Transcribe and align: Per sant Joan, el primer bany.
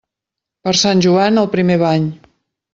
Per 0.67 0.73
sant 0.85 1.05
Joan, 1.07 1.39
el 1.43 1.53
primer 1.59 1.79
bany. 1.87 2.11